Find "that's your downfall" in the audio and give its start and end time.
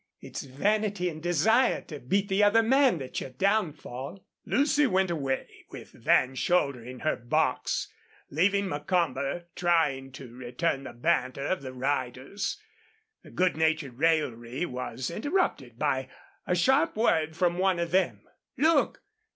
2.97-4.25